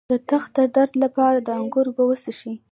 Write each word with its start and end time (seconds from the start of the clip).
د 0.11 0.13
تخه 0.29 0.49
د 0.55 0.57
درد 0.75 0.93
لپاره 1.03 1.37
د 1.41 1.47
انګور 1.59 1.85
اوبه 1.89 2.03
وڅښئ 2.05 2.53